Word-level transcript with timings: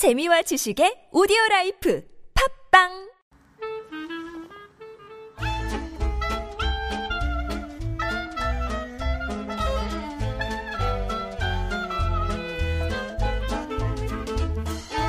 재미와 0.00 0.40
지식의 0.40 1.08
오디오 1.12 1.36
라이프 1.50 2.02
팟빵 2.70 2.88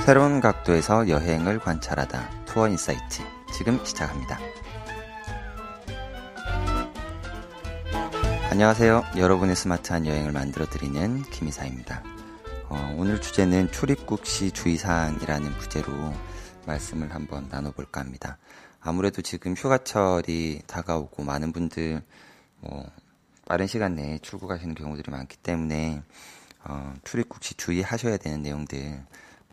새로운 0.06 0.42
각도에서 0.42 1.08
여행을 1.08 1.60
관찰하다 1.60 2.44
투어 2.44 2.68
인사이트 2.68 3.24
지금 3.54 3.80
시작합니다. 3.86 4.38
안녕하세요. 8.50 9.04
여러분의 9.16 9.56
스마트한 9.56 10.06
여행을 10.06 10.34
만들어 10.34 10.66
드리는 10.66 11.24
김이사입니다. 11.32 12.21
어, 12.74 12.96
오늘 12.98 13.20
주제는 13.20 13.70
출입국 13.74 14.26
시 14.26 14.50
주의사항이라는 14.50 15.52
부제로 15.58 15.92
말씀을 16.66 17.14
한번 17.14 17.50
나눠볼까 17.50 18.00
합니다. 18.00 18.38
아무래도 18.80 19.22
지금 19.22 19.56
휴가철이 19.56 20.62
다가오고 20.68 21.26
많은 21.26 21.52
분들 21.52 22.02
뭐 22.62 22.90
빠른 23.46 23.68
시간 23.68 23.96
내에 23.96 24.20
출국하시는 24.20 24.74
경우들이 24.74 25.12
많기 25.12 25.36
때문에 25.36 26.02
어, 26.64 26.94
출입국 27.04 27.44
시 27.44 27.56
주의하셔야 27.56 28.16
되는 28.16 28.42
내용들 28.42 29.04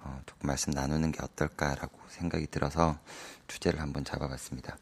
어, 0.02 0.20
조금 0.24 0.46
말씀 0.46 0.70
나누는 0.70 1.10
게 1.10 1.18
어떨까라고 1.20 1.98
생각이 2.06 2.46
들어서 2.46 3.00
주제를 3.48 3.80
한번 3.80 4.04
잡아봤습니다. 4.04 4.78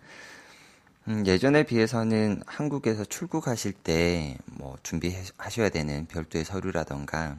음, 1.09 1.27
예전에 1.27 1.63
비해서는 1.63 2.43
한국에서 2.45 3.07
출국하실 3.07 3.73
때 3.73 4.37
뭐 4.59 4.77
준비하셔야 4.83 5.71
되는 5.71 6.05
별도의 6.07 6.45
서류라던가 6.45 7.39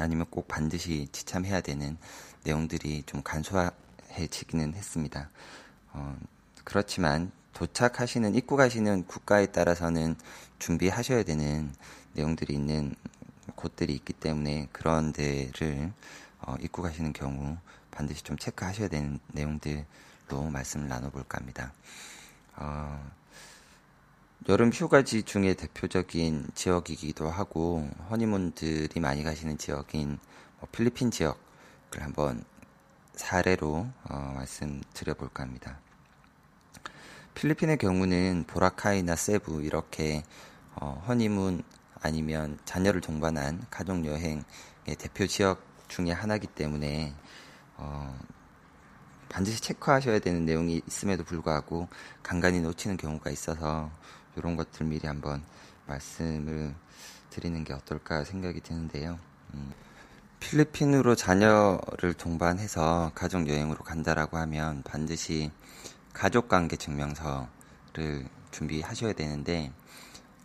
아니면 0.00 0.26
꼭 0.30 0.48
반드시 0.48 1.08
지참해야 1.12 1.60
되는 1.60 1.96
내용들이 2.44 3.04
좀 3.06 3.22
간소해지기는 3.22 4.74
했습니다. 4.74 5.28
어, 5.92 6.16
그렇지만 6.64 7.32
도착하시는 7.52 8.34
입국 8.34 8.60
하시는 8.60 9.06
국가에 9.06 9.46
따라서는 9.46 10.16
준비하셔야 10.58 11.22
되는 11.24 11.72
내용들이 12.14 12.54
있는 12.54 12.94
곳들이 13.54 13.94
있기 13.94 14.12
때문에 14.12 14.68
그런 14.72 15.12
데를 15.12 15.92
어, 16.40 16.54
입국하시는 16.60 17.12
경우 17.12 17.56
반드시 17.90 18.22
좀 18.22 18.38
체크하셔야 18.38 18.88
되는 18.88 19.18
내용들로 19.32 20.44
말씀을 20.50 20.88
나눠볼까 20.88 21.38
합니다. 21.38 21.72
어, 22.56 23.10
여름 24.48 24.70
휴가지 24.72 25.22
중에 25.22 25.52
대표적인 25.52 26.48
지역이기도 26.54 27.28
하고 27.28 27.86
허니문들이 28.08 28.98
많이 28.98 29.22
가시는 29.22 29.58
지역인 29.58 30.18
뭐 30.58 30.68
필리핀 30.72 31.10
지역을 31.10 32.00
한번 32.00 32.42
사례로 33.12 33.86
어, 34.08 34.32
말씀드려볼까 34.36 35.42
합니다. 35.42 35.78
필리핀의 37.34 37.76
경우는 37.76 38.44
보라카이나 38.46 39.14
세부 39.14 39.62
이렇게 39.62 40.22
어, 40.74 41.04
허니문 41.06 41.62
아니면 42.00 42.58
자녀를 42.64 43.02
동반한 43.02 43.66
가족 43.70 44.06
여행의 44.06 44.44
대표 44.98 45.26
지역 45.26 45.62
중의 45.88 46.14
하나이기 46.14 46.46
때문에 46.46 47.14
어, 47.76 48.18
반드시 49.28 49.60
체크하셔야 49.60 50.18
되는 50.18 50.46
내용이 50.46 50.80
있음에도 50.86 51.24
불구하고 51.24 51.88
간간히 52.22 52.60
놓치는 52.60 52.96
경우가 52.96 53.30
있어서 53.30 53.90
이런 54.40 54.56
것들 54.56 54.86
미리 54.86 55.06
한번 55.06 55.44
말씀을 55.86 56.74
드리는 57.28 57.62
게 57.62 57.74
어떨까 57.74 58.24
생각이 58.24 58.60
드는데요. 58.60 59.18
음, 59.54 59.72
필리핀으로 60.40 61.14
자녀를 61.14 62.14
동반해서 62.14 63.12
가족 63.14 63.48
여행으로 63.48 63.84
간다라고 63.84 64.38
하면 64.38 64.82
반드시 64.82 65.50
가족관계 66.14 66.76
증명서를 66.76 68.26
준비하셔야 68.50 69.12
되는데 69.12 69.72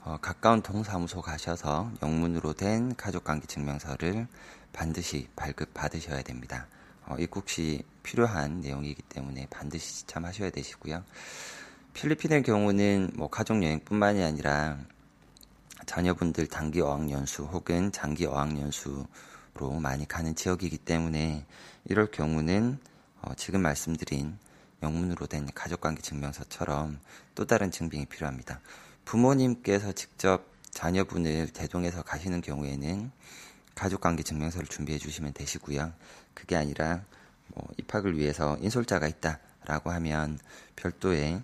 어, 0.04 0.18
가까운 0.22 0.62
동사무소 0.62 1.22
가셔서 1.22 1.92
영문으로 2.04 2.54
된 2.54 2.96
가족관계 2.96 3.48
증명서를 3.48 4.28
반드시 4.74 5.30
발급 5.38 5.74
받으셔야 5.74 6.22
됩니다. 6.22 6.68
어, 7.06 7.16
입국 7.18 7.48
시 7.48 7.84
필요한 8.04 8.60
내용이기 8.60 9.02
때문에 9.04 9.48
반드시 9.50 10.00
지참하셔야 10.00 10.50
되시고요. 10.50 11.04
필리핀의 11.96 12.44
경우는 12.44 13.12
뭐 13.16 13.30
가족 13.30 13.64
여행뿐만이 13.64 14.22
아니라 14.22 14.78
자녀분들 15.86 16.48
단기 16.48 16.82
어학연수 16.82 17.44
혹은 17.44 17.94
장기 17.94 18.26
어학연수로 18.26 19.06
많이 19.82 20.06
가는 20.06 20.36
지역이기 20.36 20.80
때문에 20.80 21.46
이럴 21.86 22.12
경우는 22.12 22.80
어, 23.22 23.32
지금 23.38 23.62
말씀드린 23.62 24.38
영문으로 24.84 25.26
된 25.26 25.48
가족관계 25.56 26.02
증명서처럼 26.02 27.00
또 27.34 27.46
다른 27.46 27.72
증빙이 27.72 28.08
필요합니다. 28.08 28.60
부모님께서 29.06 29.94
직접 29.94 30.46
자녀분을 30.72 31.48
대동해서 31.54 32.04
가시는 32.04 32.42
경우에는 32.42 33.10
가족관계 33.74 34.24
증명서를 34.24 34.68
준비해 34.68 35.00
주시면 35.00 35.32
되시고요. 35.32 35.94
그게 36.34 36.58
아니라 36.58 37.06
뭐 37.48 37.66
입학을 37.78 38.18
위해서 38.18 38.58
인솔자가 38.60 39.08
있다라고 39.08 39.92
하면 39.92 40.40
별도의 40.76 41.42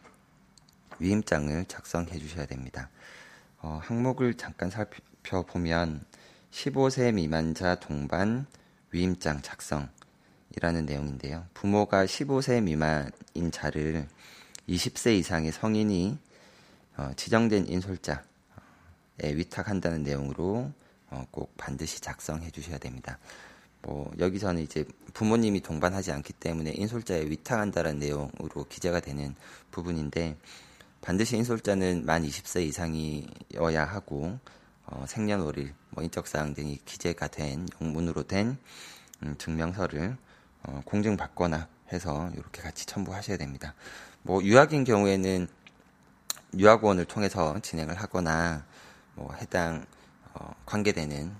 위임장을 0.99 1.65
작성해 1.65 2.17
주셔야 2.19 2.45
됩니다. 2.45 2.89
어, 3.61 3.79
항목을 3.83 4.35
잠깐 4.35 4.69
살펴보면 4.69 6.03
15세 6.51 7.13
미만자 7.13 7.75
동반 7.75 8.45
위임장 8.91 9.41
작성이라는 9.41 10.85
내용인데요. 10.85 11.45
부모가 11.53 12.05
15세 12.05 12.61
미만인 12.63 13.51
자를 13.51 14.07
20세 14.67 15.15
이상의 15.17 15.51
성인이 15.51 16.17
어, 16.97 17.11
지정된 17.15 17.67
인솔자에 17.67 18.17
위탁한다는 19.21 20.03
내용으로 20.03 20.71
어, 21.09 21.25
꼭 21.31 21.55
반드시 21.57 21.99
작성해 22.01 22.51
주셔야 22.51 22.77
됩니다. 22.77 23.17
뭐 23.81 24.11
여기서는 24.19 24.61
이제 24.61 24.85
부모님이 25.13 25.61
동반하지 25.61 26.11
않기 26.11 26.33
때문에 26.33 26.71
인솔자에 26.71 27.25
위탁한다는 27.29 27.99
내용으로 27.99 28.65
기재가 28.69 28.99
되는 28.99 29.35
부분인데 29.71 30.37
반드시 31.01 31.35
인솔자는 31.35 32.05
만 32.05 32.23
20세 32.23 32.63
이상이어야 32.63 33.85
하고 33.85 34.39
어, 34.85 35.03
생년월일, 35.07 35.73
뭐 35.89 36.03
인적사항 36.03 36.53
등이 36.53 36.79
기재가 36.85 37.27
된 37.27 37.67
영문으로 37.81 38.23
된 38.23 38.57
음, 39.23 39.35
증명서를 39.39 40.15
어, 40.63 40.81
공증받거나 40.85 41.67
해서 41.91 42.29
이렇게 42.35 42.61
같이 42.61 42.85
첨부하셔야 42.85 43.37
됩니다. 43.37 43.73
뭐 44.21 44.43
유학인 44.43 44.83
경우에는 44.83 45.47
유학원을 46.57 47.05
통해서 47.05 47.59
진행을 47.61 47.95
하거나 47.95 48.63
뭐 49.15 49.33
해당 49.33 49.85
어, 50.35 50.53
관계되는 50.67 51.31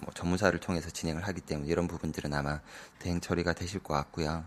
뭐 0.00 0.14
전문사를 0.14 0.58
통해서 0.60 0.88
진행을 0.88 1.26
하기 1.28 1.42
때문에 1.42 1.68
이런 1.68 1.88
부분들은 1.88 2.32
아마 2.32 2.60
대행 2.98 3.20
처리가 3.20 3.52
되실 3.52 3.80
것 3.80 3.92
같고요. 3.92 4.44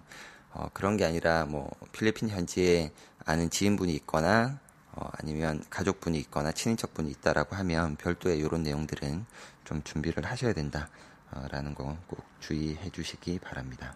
어, 0.54 0.70
그런 0.74 0.98
게 0.98 1.06
아니라 1.06 1.46
뭐 1.46 1.70
필리핀 1.92 2.30
현지에 2.30 2.92
아는 3.26 3.52
지인분이 3.52 3.94
있거나 3.96 4.60
어, 4.96 5.10
아니면 5.14 5.64
가족분이 5.70 6.18
있거나 6.20 6.52
친인척분이 6.52 7.10
있다라고 7.12 7.56
하면 7.56 7.96
별도의 7.96 8.38
이런 8.40 8.64
내용들은 8.64 9.26
좀 9.64 9.84
준비를 9.84 10.26
하셔야 10.26 10.54
된다라는 10.54 11.76
거 11.76 11.98
꼭 12.08 12.24
주의해 12.40 12.90
주시기 12.90 13.40
바랍니다. 13.40 13.96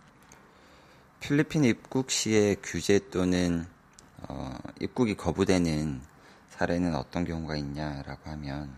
필리핀 1.20 1.66
입국 1.66 2.10
시에 2.12 2.56
규제 2.64 3.00
또는 3.12 3.68
어, 4.30 4.58
입국이 4.80 5.16
거부되는 5.16 6.02
사례는 6.50 6.96
어떤 6.96 7.26
경우가 7.26 7.56
있냐라고 7.58 8.30
하면 8.32 8.74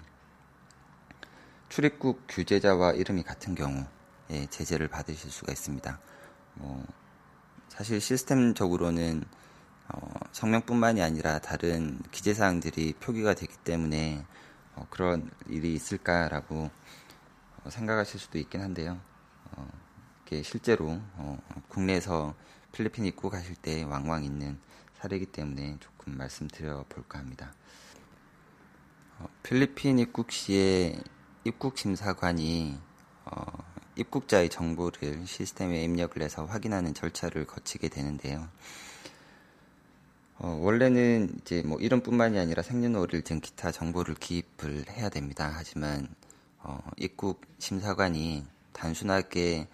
출입국 1.69 2.25
규제자와 2.27 2.93
이름이 2.93 3.23
같은 3.23 3.53
경우에 3.55 4.47
제재를 4.49 4.87
받으실 4.87 5.29
수가 5.29 5.51
있습니다. 5.51 5.99
뭐 6.55 6.83
사실 7.67 8.01
시스템적으로는 8.01 9.23
어, 9.93 10.09
성명뿐만이 10.31 11.01
아니라 11.01 11.39
다른 11.39 11.99
기재사항들이 12.11 12.93
표기가 12.99 13.33
되기 13.33 13.55
때문에 13.57 14.25
어, 14.75 14.85
그런 14.89 15.29
일이 15.47 15.73
있을까라고 15.73 16.69
어, 17.63 17.69
생각하실 17.69 18.19
수도 18.19 18.37
있긴 18.37 18.61
한데요. 18.61 18.99
어, 19.51 19.67
이게 20.25 20.43
실제로 20.43 20.99
어, 21.15 21.37
국내에서 21.69 22.35
필리핀 22.71 23.05
입국하실 23.05 23.55
때 23.55 23.83
왕왕 23.83 24.23
있는 24.23 24.59
사례이기 24.99 25.27
때문에 25.27 25.77
조금 25.79 26.17
말씀드려 26.17 26.85
볼까 26.87 27.17
합니다. 27.17 27.53
어, 29.17 29.27
필리핀 29.43 29.97
입국 29.97 30.31
시에 30.31 31.01
입국 31.43 31.77
심사관이 31.77 32.77
입국자의 33.95 34.49
정보를 34.49 35.25
시스템에 35.25 35.83
입력을 35.83 36.21
해서 36.21 36.45
확인하는 36.45 36.93
절차를 36.93 37.45
거치게 37.45 37.89
되는데요. 37.89 38.47
어, 40.41 40.57
원래는 40.61 41.37
이제 41.41 41.61
뭐 41.65 41.77
이름뿐만이 41.79 42.39
아니라 42.39 42.63
생년월일 42.63 43.23
등 43.23 43.41
기타 43.41 43.73
정보를 43.73 44.15
기입을 44.15 44.85
해야 44.89 45.09
됩니다. 45.09 45.51
하지만 45.53 46.07
어, 46.59 46.79
입국 46.95 47.41
심사관이 47.57 48.45
단순하게 48.71 49.67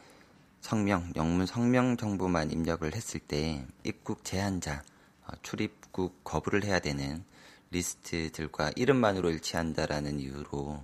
성명, 0.62 1.12
영문 1.16 1.46
성명 1.46 1.98
정보만 1.98 2.50
입력을 2.50 2.92
했을 2.96 3.20
때 3.20 3.64
입국 3.84 4.26
제한자, 4.26 4.82
어, 5.28 5.34
출입국 5.44 6.24
거부를 6.24 6.64
해야 6.64 6.80
되는 6.80 7.24
리스트들과 7.70 8.72
이름만으로 8.76 9.30
일치한다라는 9.30 10.20
이유로 10.20 10.84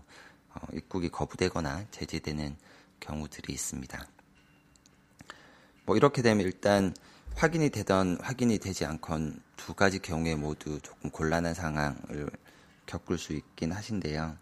어, 0.54 0.60
입국이 0.74 1.10
거부되거나 1.10 1.86
제재되는 1.90 2.56
경우들이 3.00 3.52
있습니다. 3.52 4.08
뭐 5.88 5.98
이렇게 5.98 6.22
되면 6.22 6.46
일단 6.46 6.94
확인이 7.36 7.70
되던 7.70 8.18
확인이 8.22 8.60
되지 8.60 8.86
않건 8.86 9.42
두 9.58 9.74
가지 9.74 10.00
경우에 10.00 10.36
모두 10.36 10.80
조금 10.82 11.10
곤란한 11.10 11.54
상황을 11.54 12.30
겪을 12.86 13.18
수 13.18 13.34
있긴 13.34 13.72
하신데요. 13.72 14.36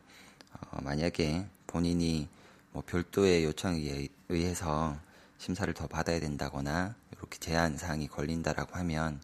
어, 0.53 0.81
만약에 0.81 1.45
본인이 1.67 2.27
뭐 2.71 2.83
별도의 2.85 3.45
요청에 3.45 4.09
의해서 4.27 4.97
심사를 5.37 5.73
더 5.73 5.87
받아야 5.87 6.19
된다거나 6.19 6.95
이렇게 7.11 7.37
제한 7.39 7.77
사항이 7.77 8.07
걸린다라고 8.07 8.75
하면 8.75 9.21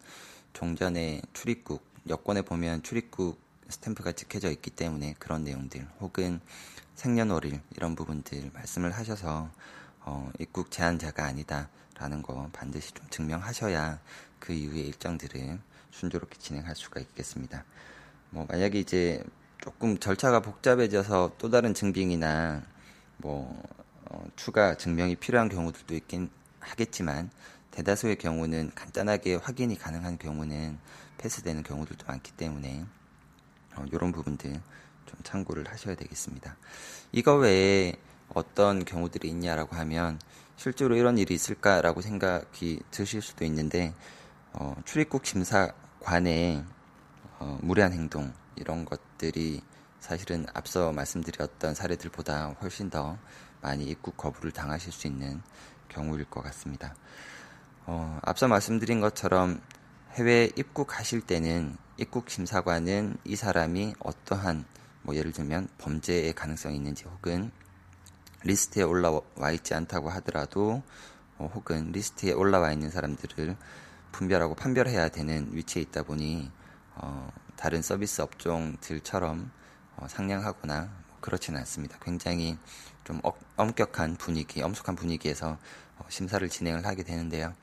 종전에 0.52 1.20
출입국 1.34 1.84
여권에 2.08 2.42
보면 2.42 2.82
출입국 2.82 3.38
스탬프가 3.68 4.12
찍혀져 4.12 4.50
있기 4.50 4.70
때문에 4.70 5.14
그런 5.18 5.44
내용들 5.44 5.86
혹은 6.00 6.40
생년월일 6.94 7.60
이런 7.76 7.94
부분들 7.94 8.50
말씀을 8.54 8.92
하셔서 8.92 9.50
어, 10.00 10.30
입국 10.38 10.70
제한자가 10.70 11.24
아니다 11.24 11.68
라는 11.98 12.22
거 12.22 12.48
반드시 12.52 12.92
좀 12.92 13.06
증명하셔야 13.10 14.00
그 14.38 14.52
이후의 14.52 14.86
일정들을 14.88 15.58
순조롭게 15.90 16.38
진행할 16.38 16.76
수가 16.76 17.00
있겠습니다. 17.00 17.64
뭐 18.30 18.46
만약에 18.48 18.78
이제 18.78 19.24
조금 19.58 19.98
절차가 19.98 20.40
복잡해져서 20.40 21.32
또 21.38 21.50
다른 21.50 21.74
증빙이나 21.74 22.62
뭐 23.16 23.62
어, 24.04 24.24
추가 24.36 24.76
증명이 24.76 25.16
필요한 25.16 25.48
경우들도 25.48 25.94
있긴 25.94 26.30
하겠지만 26.60 27.30
대다수의 27.70 28.16
경우는 28.16 28.72
간단하게 28.74 29.36
확인이 29.36 29.76
가능한 29.78 30.18
경우는 30.18 30.78
패스되는 31.18 31.62
경우들도 31.62 32.06
많기 32.06 32.32
때문에 32.32 32.84
어, 33.76 33.84
이런 33.92 34.12
부분들 34.12 34.60
좀 35.06 35.20
참고를 35.22 35.68
하셔야 35.68 35.94
되겠습니다. 35.94 36.56
이거 37.12 37.36
외에 37.36 37.94
어떤 38.28 38.84
경우들이 38.84 39.28
있냐라고 39.28 39.76
하면 39.76 40.18
실제로 40.56 40.96
이런 40.96 41.18
일이 41.18 41.34
있을까라고 41.34 42.00
생각이 42.00 42.80
드실 42.90 43.20
수도 43.20 43.44
있는데 43.44 43.94
어, 44.52 44.74
출입국 44.84 45.26
심사관의 45.26 46.64
어, 47.38 47.58
무례한 47.62 47.92
행동 47.92 48.32
이런 48.56 48.86
것들이 48.86 49.60
사실은 50.00 50.46
앞서 50.54 50.92
말씀드렸던 50.92 51.74
사례들보다 51.74 52.56
훨씬 52.62 52.88
더 52.88 53.18
많이 53.60 53.84
입국 53.84 54.16
거부를 54.16 54.50
당하실 54.50 54.92
수 54.92 55.06
있는 55.06 55.42
경우일 55.88 56.24
것 56.24 56.42
같습니다. 56.42 56.94
어, 57.84 58.18
앞서 58.22 58.48
말씀드린 58.48 59.00
것처럼 59.00 59.60
해외 60.12 60.50
입국하실 60.56 61.20
때는 61.20 61.76
입국 61.98 62.30
심사관은 62.30 63.18
이 63.24 63.36
사람이 63.36 63.94
어떠한 63.98 64.64
뭐 65.02 65.14
예를 65.14 65.32
들면 65.32 65.68
범죄의 65.78 66.32
가능성이 66.32 66.76
있는지 66.76 67.04
혹은 67.04 67.50
리스트에 68.46 68.82
올라와 68.82 69.50
있지 69.52 69.74
않다고 69.74 70.08
하더라도 70.10 70.82
어, 71.38 71.50
혹은 71.54 71.92
리스트에 71.92 72.32
올라와 72.32 72.72
있는 72.72 72.90
사람들을 72.90 73.56
분별하고 74.12 74.54
판별해야 74.54 75.10
되는 75.10 75.48
위치에 75.52 75.82
있다 75.82 76.04
보니 76.04 76.50
어, 76.94 77.30
다른 77.56 77.82
서비스 77.82 78.22
업종들처럼 78.22 79.50
어, 79.96 80.06
상냥하거나 80.08 80.80
뭐 81.08 81.18
그렇지는 81.20 81.60
않습니다. 81.60 81.98
굉장히 82.00 82.56
좀 83.04 83.20
어, 83.24 83.32
엄격한 83.56 84.16
분위기, 84.16 84.62
엄숙한 84.62 84.94
분위기에서 84.94 85.58
어, 85.98 86.04
심사를 86.08 86.48
진행을 86.48 86.86
하게 86.86 87.02
되는데요. 87.02 87.54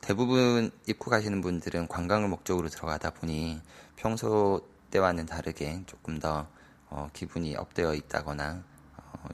대부분 0.00 0.70
입국하시는 0.86 1.40
분들은 1.40 1.88
관광을 1.88 2.28
목적으로 2.28 2.68
들어가다 2.68 3.10
보니 3.10 3.60
평소 3.96 4.66
때와는 4.90 5.26
다르게 5.26 5.82
조금 5.86 6.18
더 6.18 6.48
어, 6.88 7.08
기분이 7.12 7.54
up되어 7.54 7.94
있다거나 7.94 8.64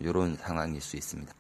이런 0.01 0.33
어, 0.33 0.37
상황일 0.37 0.81
수 0.81 0.97
있습니다. 0.97 1.33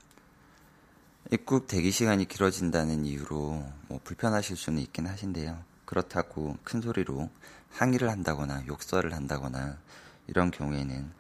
입국 1.33 1.67
대기 1.67 1.91
시간이 1.91 2.27
길어진다는 2.27 3.05
이유로 3.05 3.67
뭐 3.89 4.01
불편하실 4.05 4.57
수는 4.57 4.81
있긴 4.83 5.07
하신데요. 5.07 5.63
그렇다고 5.85 6.57
큰 6.63 6.81
소리로 6.81 7.31
항의를 7.71 8.11
한다거나 8.11 8.65
욕설을 8.67 9.13
한다거나 9.15 9.79
이런 10.27 10.51
경우에는 10.51 11.11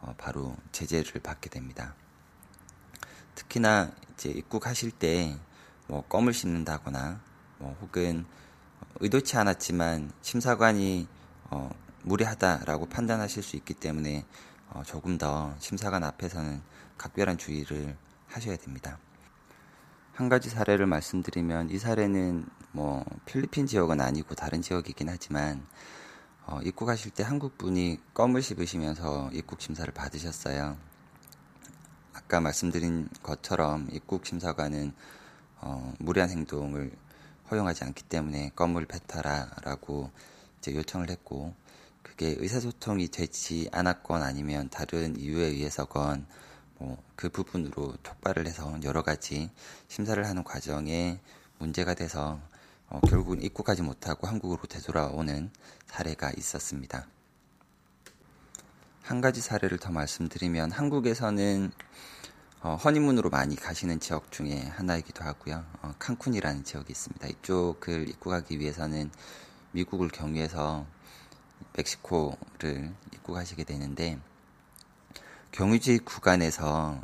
어, 0.00 0.14
바로 0.18 0.56
제재를 0.72 1.20
받게 1.22 1.50
됩니다. 1.50 1.94
특히나 3.34 3.92
이제 4.14 4.30
입국하실 4.30 4.92
때 4.92 5.38
뭐 5.88 6.02
껌을 6.08 6.32
씹는다거나 6.32 7.20
뭐 7.58 7.76
혹은 7.80 8.24
의도치 9.00 9.36
않았지만 9.36 10.10
심사관이 10.22 11.06
어, 11.50 11.70
무례하다라고 12.02 12.86
판단하실 12.86 13.42
수 13.42 13.56
있기 13.56 13.74
때문에 13.74 14.18
어, 14.18 14.24
조금 14.84 15.18
더 15.18 15.54
심사관 15.58 16.04
앞에서는 16.04 16.62
각별한 16.98 17.38
주의를 17.38 17.96
하셔야 18.28 18.56
됩니다. 18.56 18.98
한 20.12 20.28
가지 20.28 20.48
사례를 20.48 20.86
말씀드리면 20.86 21.70
이 21.70 21.78
사례는 21.78 22.46
뭐 22.72 23.04
필리핀 23.26 23.66
지역은 23.66 24.00
아니고 24.00 24.34
다른 24.34 24.62
지역이긴 24.62 25.08
하지만 25.08 25.66
어, 26.46 26.60
입국하실 26.62 27.10
때 27.10 27.22
한국 27.22 27.58
분이 27.58 28.00
껌을 28.14 28.40
씹으시면서 28.40 29.30
입국 29.32 29.60
심사를 29.60 29.92
받으셨어요. 29.92 30.76
아까 32.12 32.40
말씀드린 32.40 33.08
것처럼 33.22 33.88
입국 33.90 34.24
심사관은 34.24 34.92
어, 35.60 35.92
무례한 35.98 36.30
행동을 36.30 36.92
허용하지 37.50 37.84
않기 37.84 38.04
때문에 38.04 38.52
껌을 38.54 38.86
뱉어라라고 38.86 40.10
이제 40.58 40.74
요청을 40.74 41.10
했고 41.10 41.54
그게 42.16 42.34
의사소통이 42.38 43.08
되지 43.08 43.68
않았건 43.72 44.22
아니면 44.22 44.68
다른 44.70 45.18
이유에 45.18 45.46
의해서건 45.46 46.26
뭐 46.78 47.06
그 47.16 47.30
부분으로 47.30 47.94
촉발을 48.02 48.46
해서 48.46 48.78
여러 48.84 49.02
가지 49.02 49.50
심사를 49.88 50.22
하는 50.24 50.44
과정에 50.44 51.18
문제가 51.58 51.94
돼서 51.94 52.38
어, 52.88 53.00
결국은 53.00 53.42
입국하지 53.42 53.82
못하고 53.82 54.26
한국으로 54.28 54.62
되돌아오는 54.68 55.50
사례가 55.86 56.32
있었습니다. 56.36 57.08
한 59.02 59.20
가지 59.22 59.40
사례를 59.40 59.78
더 59.78 59.90
말씀드리면 59.90 60.70
한국에서는 60.70 61.72
어, 62.60 62.76
허니문으로 62.76 63.30
많이 63.30 63.56
가시는 63.56 63.98
지역 63.98 64.30
중에 64.30 64.60
하나이기도 64.60 65.24
하고요. 65.24 65.64
어, 65.80 65.94
칸쿤이라는 65.98 66.64
지역이 66.64 66.90
있습니다. 66.90 67.28
이쪽을 67.28 68.10
입국하기 68.10 68.60
위해서는 68.60 69.10
미국을 69.72 70.08
경유해서 70.08 70.86
멕시코를 71.76 72.92
입국하시게 73.14 73.64
되는데 73.64 74.18
경유지 75.52 75.98
구간에서 75.98 77.00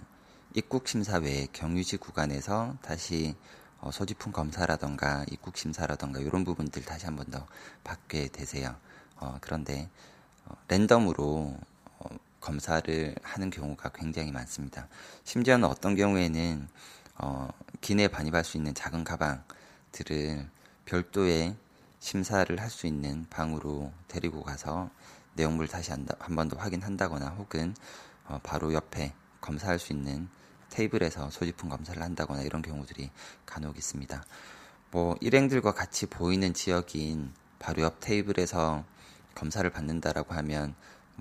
입국 0.54 0.86
심사 0.86 1.18
외에 1.18 1.46
경유지 1.52 1.96
구간에서 1.96 2.76
다시 2.82 3.34
어, 3.80 3.90
소지품 3.90 4.32
검사라던가 4.32 5.24
입국 5.30 5.56
심사라던가 5.56 6.20
이런 6.20 6.44
부분들 6.44 6.84
다시 6.84 7.06
한 7.06 7.16
번 7.16 7.30
더 7.30 7.46
받게 7.84 8.28
되세요. 8.28 8.76
어, 9.16 9.38
그런데 9.40 9.88
어, 10.44 10.54
랜덤으로 10.68 11.56
어, 11.98 12.08
검사를 12.40 13.14
하는 13.22 13.50
경우가 13.50 13.90
굉장히 13.94 14.30
많습니다. 14.32 14.88
심지어는 15.24 15.66
어떤 15.68 15.94
경우에는 15.96 16.68
어, 17.18 17.48
기내에 17.80 18.08
반입할 18.08 18.44
수 18.44 18.56
있는 18.56 18.74
작은 18.74 19.04
가방들을 19.04 20.48
별도의 20.84 21.56
심사를 22.02 22.60
할 22.60 22.68
수 22.68 22.86
있는 22.88 23.26
방으로 23.30 23.92
데리고 24.08 24.42
가서 24.42 24.90
내용물 25.34 25.68
다시 25.68 25.92
한 25.92 26.04
번 26.34 26.48
더 26.48 26.56
확인한다거나 26.58 27.28
혹은 27.38 27.74
어, 28.26 28.40
바로 28.42 28.72
옆에 28.74 29.14
검사할 29.40 29.78
수 29.78 29.92
있는 29.92 30.28
테이블에서 30.70 31.30
소지품 31.30 31.68
검사를 31.68 32.00
한다거나 32.02 32.42
이런 32.42 32.60
경우들이 32.60 33.10
간혹 33.46 33.76
있습니다. 33.78 34.24
뭐 34.90 35.16
일행들과 35.20 35.72
같이 35.72 36.06
보이는 36.06 36.52
지역인 36.52 37.32
바로 37.60 37.82
옆 37.82 38.00
테이블에서 38.00 38.84
검사를 39.36 39.68
받는다라고 39.70 40.34
하면 40.34 40.74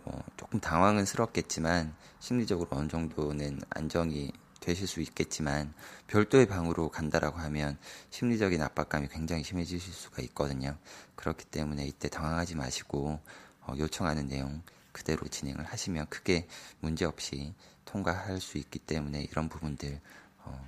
뭐 0.03 0.23
조금 0.35 0.59
당황은 0.59 1.05
스럽겠지만 1.05 1.93
심리적으로 2.19 2.69
어느 2.71 2.87
정도는 2.87 3.61
안정이 3.69 4.31
되실 4.61 4.87
수 4.87 5.01
있겠지만 5.01 5.73
별도의 6.07 6.45
방으로 6.45 6.89
간다라고 6.89 7.39
하면 7.39 7.77
심리적인 8.11 8.61
압박감이 8.61 9.09
굉장히 9.09 9.43
심해지실 9.43 9.91
수가 9.91 10.21
있거든요. 10.23 10.77
그렇기 11.15 11.45
때문에 11.45 11.85
이때 11.85 12.07
당황하지 12.07 12.55
마시고 12.55 13.19
어, 13.61 13.73
요청하는 13.77 14.27
내용 14.27 14.61
그대로 14.91 15.27
진행을 15.27 15.65
하시면 15.65 16.07
크게 16.07 16.47
문제 16.79 17.05
없이 17.05 17.53
통과할 17.85 18.39
수 18.39 18.57
있기 18.57 18.79
때문에 18.79 19.23
이런 19.23 19.49
부분들 19.49 19.99
어, 20.43 20.67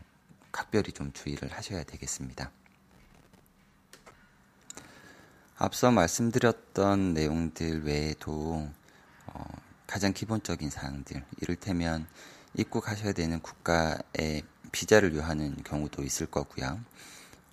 각별히 0.52 0.92
좀 0.92 1.14
주의를 1.14 1.52
하셔야 1.52 1.84
되겠습니다. 1.84 2.52
앞서 5.56 5.92
말씀드렸던 5.92 7.14
내용들 7.14 7.86
외에도 7.86 8.68
어, 9.28 9.46
가장 9.86 10.14
기본적인 10.14 10.72
사항들, 10.72 11.24
이를테면 11.42 12.08
입국하셔야 12.56 13.14
되는 13.14 13.40
국가의 13.40 14.44
비자를 14.72 15.16
요하는 15.16 15.56
경우도 15.64 16.04
있을 16.04 16.28
거고요. 16.28 16.80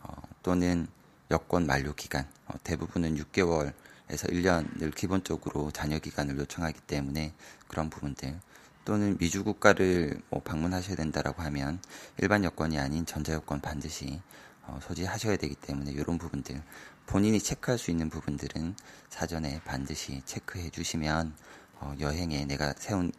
어, 0.03 0.15
또는 0.43 0.87
여권 1.31 1.67
만료 1.67 1.95
기간 1.95 2.27
어, 2.47 2.55
대부분은 2.65 3.17
6개월에서 3.17 3.73
1년을 4.09 4.95
기본적으로 4.95 5.71
잔여 5.71 5.99
기간을 5.99 6.39
요청하기 6.39 6.81
때문에 6.83 7.35
그런 7.69 7.91
부분들 7.91 8.41
또는 8.85 9.17
미주 9.19 9.45
국가를 9.45 10.21
뭐 10.31 10.41
방문하셔야 10.43 10.97
된다라고 10.97 11.43
하면 11.43 11.81
일반 12.19 12.43
여권이 12.45 12.79
아닌 12.79 13.07
전자 13.07 13.33
여권 13.35 13.61
반드시 13.61 14.21
어, 14.67 14.79
소지하셔야 14.83 15.37
되기 15.37 15.55
때문에 15.55 15.93
이런 15.93 16.19
부분들 16.19 16.63
본인이 17.07 17.41
체크할 17.41 17.79
수 17.79 17.91
있는 17.91 18.09
부분들은 18.09 18.77
사전에 19.09 19.61
반드시 19.65 20.23
체크해 20.25 20.71
주시면 20.71 21.35
어, 21.81 21.95
여행에 21.99 22.45
내가 22.47 22.73
세운 22.77 23.13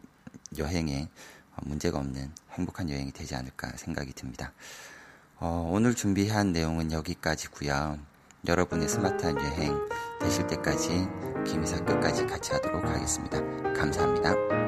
여행에 0.56 1.02
어, 1.02 1.41
문제가 1.62 1.98
없는 1.98 2.30
행복한 2.52 2.90
여행이 2.90 3.12
되지 3.12 3.34
않을까 3.34 3.68
생각이 3.76 4.12
듭니다. 4.12 4.52
어, 5.38 5.68
오늘 5.72 5.94
준비한 5.94 6.52
내용은 6.52 6.92
여기까지고요. 6.92 7.98
여러분의 8.46 8.88
스마트한 8.88 9.36
여행 9.36 9.76
되실 10.20 10.46
때까지 10.46 11.06
김이사 11.46 11.84
끝까지 11.84 12.26
같이 12.26 12.52
하도록 12.52 12.84
하겠습니다. 12.84 13.40
감사합니다. 13.72 14.61